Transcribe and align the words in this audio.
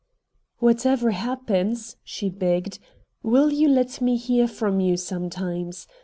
"Whatever 0.57 1.11
happens," 1.11 1.95
she 2.03 2.27
begged, 2.27 2.79
"will 3.21 3.53
you 3.53 3.67
let 3.67 4.01
me 4.01 4.15
hear 4.17 4.47
from 4.47 4.79
you 4.79 4.97
sometimes? 4.97 5.85